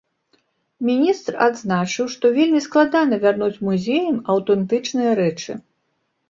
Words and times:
Міністр 0.87 1.33
адзначыў, 1.47 2.05
што 2.13 2.25
вельмі 2.37 2.61
складана 2.67 3.15
вярнуць 3.27 3.61
музеям 3.67 4.17
аўтэнтычныя 4.37 5.11
рэчы. 5.23 5.59